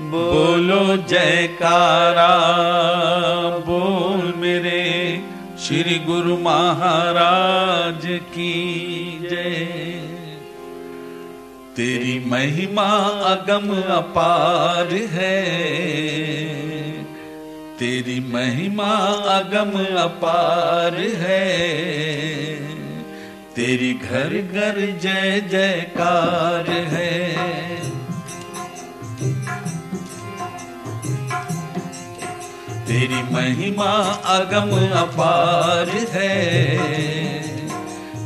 बोलो 0.00 0.96
जयकारा, 0.96 2.38
बोल 3.58 4.34
मेरे 4.36 5.20
श्री 5.58 5.98
गुरु 5.98 6.36
महाराज 6.36 8.02
की 8.04 9.18
जय। 9.30 9.54
तेरी 11.76 12.24
महिमा 12.26 12.98
अगम 13.08 13.82
अपार 13.94 14.88
है। 14.92 15.44
तेरी 17.78 18.20
महिमा 18.20 18.94
अगम 19.38 19.98
अपार 19.98 20.94
है। 20.94 21.58
तेरी 23.54 23.94
घर 23.94 24.28
घर 24.52 24.98
जय 25.02 25.40
जयकार 25.40 26.70
है। 26.70 27.36
तेरी 32.86 33.34
महिमा 33.34 34.22
अगम 34.24 34.98
अपार 34.98 35.88
है। 36.12 36.78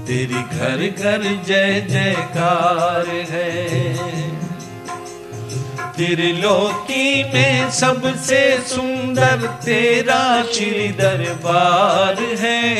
तेरी 0.06 0.42
घर 0.58 0.94
घर 1.02 1.22
जय 1.46 1.86
जयकार 1.90 3.06
है। 3.08 3.68
तेरे 5.92 6.32
लोकी 6.32 7.24
में 7.24 7.70
सबसे 7.70 8.58
सुंदर 8.58 9.36
तेरा 9.64 10.42
श्री 10.42 10.88
दरबार 10.88 12.22
है। 12.22 12.76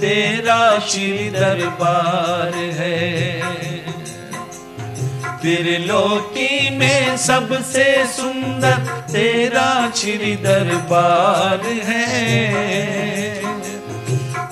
तेरा 0.00 0.78
श्री 0.78 1.30
दरबार 1.30 2.52
है। 2.56 3.61
त्रिलोकी 5.42 6.78
में 6.78 7.16
सबसे 7.16 8.06
सुंदर, 8.06 8.78
तेरा 9.12 9.92
श्री 9.96 10.36
दरबार 10.36 11.66
है। 11.66 12.54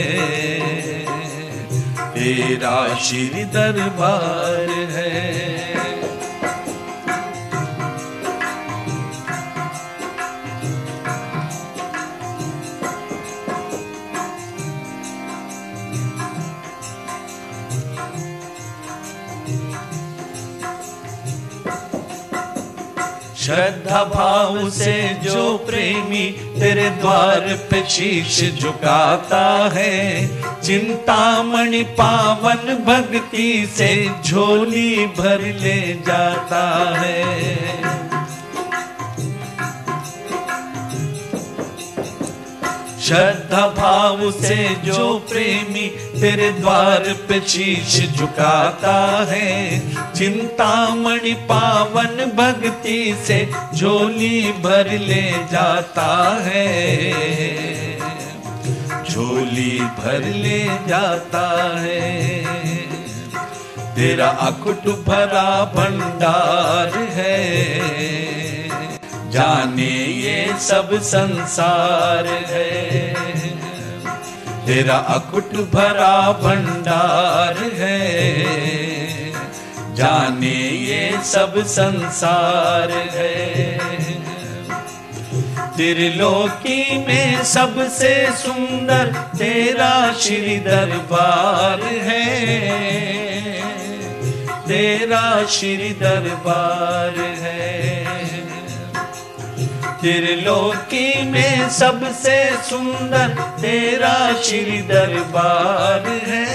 तेरा 2.00 2.96
श्री 2.96 3.44
दरबार 3.44 4.70
है। 4.70 5.33
श्रद्धा 23.44 24.04
भाव 24.04 24.70
से 24.70 24.94
जो 25.24 25.58
प्रेमी 25.58 26.26
तेरे 26.60 26.90
द्वार 26.90 27.48
पे 27.72 27.84
शीश 27.90 28.40
झुकाता 28.60 29.72
है, 29.74 30.28
चिंतामणि 30.62 31.84
पावन 32.00 32.74
भक्ति 32.86 33.68
से 33.78 33.90
झोली 34.26 35.06
भर 35.18 35.42
ले 35.60 35.80
जाता 36.08 36.64
है। 37.00 37.63
श्रद्धा 43.14 43.68
भाव 43.68 44.32
से 44.32 44.76
जो 44.76 45.26
प्रेमी 45.30 45.88
तेरे 46.22 46.52
द्वार 46.52 47.16
पे 47.30 47.42
शीश 47.42 48.18
झुकाता 48.18 49.26
है, 49.30 49.80
चिंतामणि 50.16 51.34
पावन 51.34 52.32
भक्ति 52.36 53.18
से 53.28 53.52
झोली 53.76 54.52
भर 54.52 54.92
ले 54.92 55.32
जाता 55.32 56.38
है। 56.42 57.14
झोली 59.10 59.80
भर 59.80 60.20
ले 60.26 60.66
जाता 60.88 61.78
है। 61.80 62.46
तेरा 63.96 64.28
अकुट 64.28 65.06
भरा 65.06 65.66
भंडार 65.66 66.98
है। 66.98 67.80
जाने 69.34 70.06
ये 70.06 70.56
सब 70.60 70.90
संसार 71.02 72.28
है। 72.28 73.14
तेरा 74.68 74.96
अकुट 74.96 75.52
भरा 75.54 76.32
भंडार 76.32 77.58
है। 77.74 78.46
जाने 79.96 80.56
ये 80.90 81.24
सब 81.24 81.54
संसार 81.66 82.92
है। 82.92 83.78
त्रिलोकी 85.78 86.98
में 87.08 87.44
सबसे 87.44 88.32
सुंदर 88.32 89.06
तेरा 89.38 90.14
श्री 90.14 90.58
दरबार 90.58 91.82
है। 91.84 92.56
तेरा 94.68 95.46
श्री 95.46 95.90
दरबार 95.90 97.20
है। 97.20 97.73
त्रिलोकी 100.04 101.32
में 101.32 101.70
सबसे 101.70 102.52
सुंदर 102.70 103.30
तेरा 103.62 104.42
श्री 104.42 104.82
दरबार 104.82 106.08
है। 106.08 106.46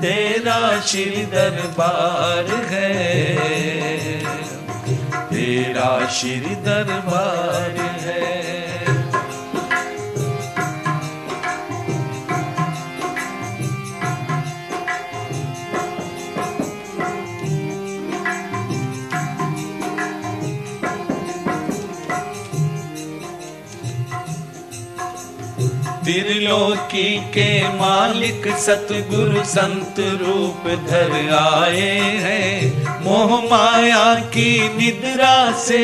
तेरा 0.00 0.80
श्री 0.80 1.26
दरबार 1.26 2.64
है। 2.64 3.36
तेरा 5.30 6.06
श्री 6.06 6.54
दरबार 6.66 7.55
त्रिलोकी 26.06 27.16
के 27.18 27.68
मालिक 27.68 28.56
सतगुरु 28.56 29.44
संत 29.44 29.94
रूप 29.98 30.68
धर 30.90 31.34
आए 31.34 31.98
हैं। 32.00 32.72
मोह 33.04 33.44
माया 33.44 34.14
की 34.14 34.76
निद्रा 34.76 35.52
से 35.52 35.82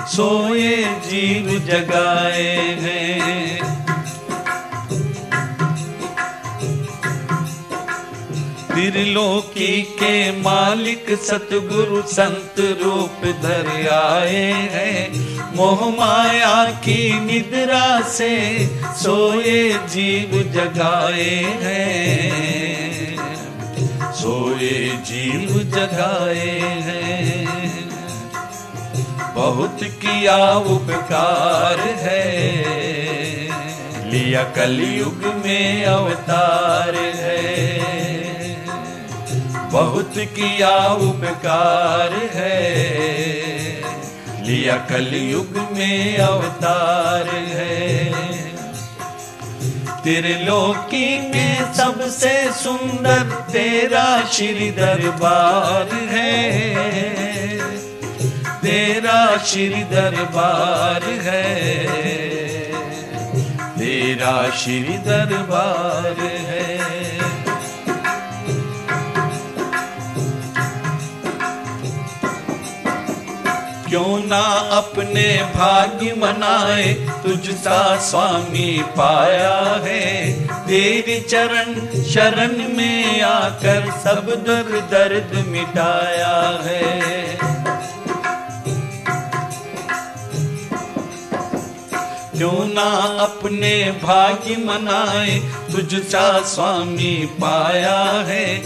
सोए 0.00 0.76
जीव 0.84 1.58
जगाए 1.58 2.56
हैं। 2.80 3.58
त्रिलोकी 8.68 9.82
के 9.82 10.32
मालिक 10.32 11.06
सतगुरु 11.10 12.02
संत 12.02 12.54
रूप 12.58 13.24
धर 13.42 13.88
आए 13.92 14.52
हैं। 14.52 15.35
मोह 15.56 15.88
माया 15.88 16.64
की 16.64 17.20
निद्रा 17.20 18.00
से 18.00 18.66
सोए 18.86 19.72
जीव 19.72 20.52
जगाए 20.52 21.58
हैं। 21.62 23.16
सोए 24.12 24.88
जीव 25.06 25.58
जगाए 25.58 26.58
हैं। 26.60 27.46
बहुत 29.34 29.78
किया 29.82 30.52
उपकार 30.52 31.80
है। 31.80 32.52
लिया 34.10 34.42
कलयुग 34.42 35.34
में 35.46 35.84
अवतार 35.84 36.94
है। 37.14 37.78
बहुत 39.70 40.12
किया 40.16 40.92
उपकार 40.92 42.30
है। 42.34 43.15
लिया 44.46 44.76
कलयुग 44.76 45.54
में 45.72 46.18
अवतार 46.18 47.28
है। 47.28 48.04
त्रिलोकी 50.02 51.08
में 51.30 51.74
सबसे 51.74 52.34
सुंदर 52.52 53.22
तेरा 53.52 54.06
श्री 54.32 54.70
दरबार 54.70 55.88
है। 55.94 56.36
तेरा 58.62 59.20
श्री 59.36 59.84
दरबार 59.92 61.02
है। 61.22 61.56
तेरा 63.78 64.50
श्री 64.50 64.98
दरबार 65.08 66.20
है 66.20 66.35
ना 74.26 74.42
अपने 74.76 75.24
भाग्य 75.54 76.14
मनाए, 76.14 76.92
तुझसा 77.22 77.96
स्वामी 78.00 78.82
पाया 78.96 79.58
है। 79.84 80.32
तेरी 80.66 81.20
चरण, 81.20 81.74
शरण 82.04 82.56
में 82.76 83.22
आकर 83.22 83.90
सब 84.04 84.30
दर्द 84.46 84.74
दर्द 84.90 85.46
मिटाया 85.46 86.34
है। 86.64 87.55
क्यों 92.36 92.74
ना 92.74 92.82
अपने 93.22 94.00
भाग्य 94.02 94.56
मनाए? 94.56 95.38
तुझसा 95.72 96.42
स्वामी 96.42 97.26
पाया 97.26 98.00
है। 98.00 98.58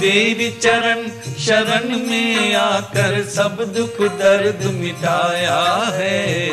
तेरी 0.00 0.50
चरण, 0.50 1.08
शरण 1.38 1.88
में 1.88 2.54
आकर 2.54 3.24
सब 3.24 3.74
दुख 3.76 4.08
दर्द 4.08 4.64
मिटाया 4.64 5.90
है। 5.92 6.48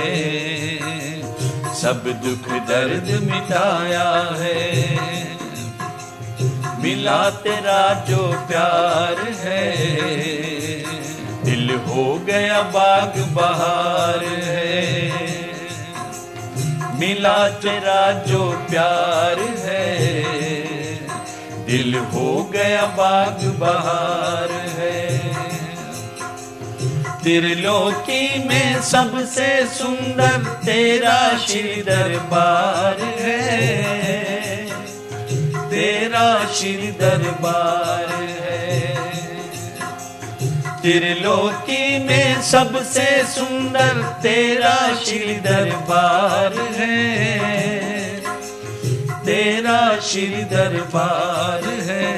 सब 1.76 2.04
दुख 2.26 2.54
दर्द 2.54 3.24
मिटाया 3.24 4.36
है। 4.38 4.98
मिला 6.84 7.30
तेरा 7.30 8.06
जो 8.10 8.18
प्यार 8.18 9.28
है। 9.30 9.76
दिल 11.44 11.76
हो 11.76 12.20
गया 12.20 12.62
बाग 12.62 13.20
बहार 13.20 14.26
है। 14.26 15.35
मिला 17.06 17.50
तेरा 17.50 18.12
जो 18.12 18.66
प्यार 18.70 19.40
है। 19.40 19.98
दिल 21.66 21.96
हो 21.96 22.44
गया 22.54 22.86
बाग 22.86 23.44
बहार 23.60 24.52
है। 24.52 25.18
त्रिलोकी 27.24 28.44
में 28.44 28.82
सबसे 28.82 29.66
सुंदर 29.66 30.44
तेरा 30.66 31.38
श्री 31.38 31.82
दरबार 31.82 32.98
है। 33.20 33.76
तेरा 35.70 36.46
श्री 36.54 36.92
दरबार 36.92 38.15
त्रिलोकी 40.86 42.00
में 42.00 42.42
सबसे 42.42 43.24
सुंदर 43.28 44.20
तेरा 44.24 44.96
श्री 44.96 45.36
दरबार 45.36 46.54
है। 46.54 47.40
तेरा 49.26 50.00
श्री 50.00 50.44
दरबार 50.44 51.64
है। 51.70 52.16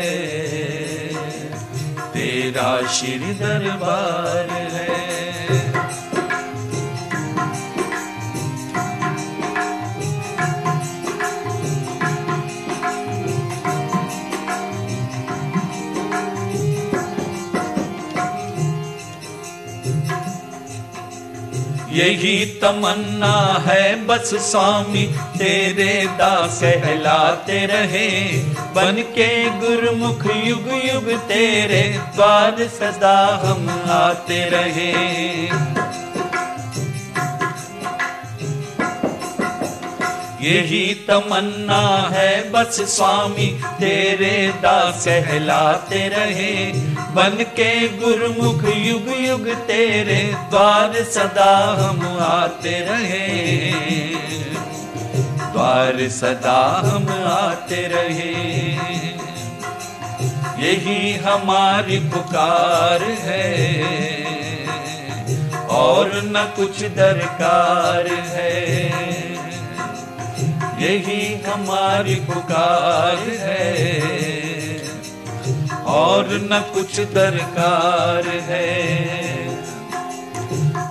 तेरा 2.14 2.88
श्री 2.88 3.20
दरबार 3.20 4.50
है। 4.52 5.27
यही 21.92 22.46
तमन्ना 22.46 23.64
है 23.68 24.06
बस 24.06 24.32
स्वामी, 24.36 25.04
तेरे 25.38 26.08
दास 26.08 26.60
कहलाते 26.64 27.66
रहे। 27.66 28.10
बन 28.76 29.04
के 29.16 29.50
गुरमुख 29.50 30.26
युग 30.36 30.68
युग 30.86 31.20
तेरे 31.28 32.00
द्वार 32.16 32.56
सदा 32.68 33.42
हम 33.44 33.70
आते 33.90 34.50
रहे। 34.50 34.92
यही 40.42 40.94
तमन्ना 40.94 42.10
है 42.14 42.52
बस 42.52 42.82
स्वामी, 42.82 43.62
तेरे 43.66 44.54
दास 44.62 45.06
कहलाते 45.08 46.08
रहे। 46.08 46.72
बन 47.18 47.30
के 47.30 47.88
गुरमुख 47.88 48.64
युग 48.76 49.08
युग 49.20 49.48
तेरे 49.48 50.36
द्वार 50.50 50.94
सदा 50.96 51.76
हम 51.80 52.18
आते 52.20 52.80
रहे। 52.80 53.72
द्वार 55.52 56.10
सदा 56.10 56.82
हम 56.86 57.26
आते 57.28 57.88
रहे। 57.88 58.34
यही 60.68 61.14
हमारी 61.14 62.00
पुकार 62.00 63.04
है। 63.04 63.84
और 65.70 66.12
न 66.16 66.54
कुछ 66.56 66.84
दरकार 66.84 68.08
है। 68.08 68.86
यही 70.80 71.42
हमारी 71.42 72.16
पुकार 72.16 73.18
है। 73.30 74.27
और 75.98 76.28
न 76.30 76.72
कुछ 76.74 77.00
दरकार 77.00 78.28
है। 78.28 78.76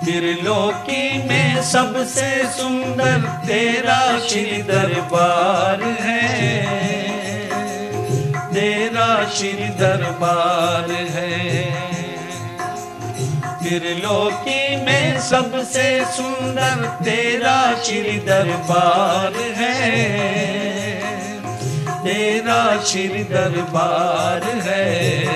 त्रिलोकी 0.05 1.29
में 1.29 1.63
सबसे 1.63 2.45
सुंदर 2.45 3.19
तेरा 3.47 4.19
श्री 4.29 4.63
दरबार 4.63 5.83
है। 5.83 6.47
तेरा 8.55 9.31
श्री 9.31 9.69
दरबार 9.69 10.91
है। 10.91 11.71
त्रिलोकी 13.63 14.77
में 14.77 15.21
सबसे 15.21 16.05
सुंदर 16.05 16.87
तेरा 17.05 17.83
श्री 17.85 18.19
दरबार 18.19 19.33
है। 19.37 20.46
तेरा 22.07 22.83
श्री 22.83 23.25
दरबार 23.25 24.43
है। 24.43 25.27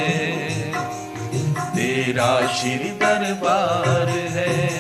तेरा 1.59 2.47
श्री 2.47 2.75
दरबार 2.75 4.09
है। 4.09 4.79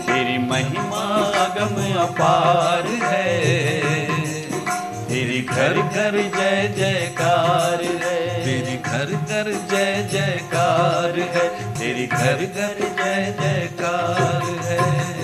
तेरी 0.00 0.38
महिमा 0.38 1.44
गम 1.54 2.00
अपार 2.00 2.86
है। 2.86 3.40
तेरी 5.08 5.42
घर 5.42 5.72
घर 5.72 6.16
जय 6.16 6.74
जयकार 6.76 7.82
है। 7.82 8.44
तेरी 8.44 8.76
घर 8.76 9.04
घर 9.04 9.66
जय 9.70 10.08
जयकार 10.12 11.20
है। 11.20 11.74
तेरी 11.74 12.06
घर 12.06 12.34
घर 12.34 13.04
जय 13.04 13.36
जयकार 13.40 14.42
है। 14.60 15.19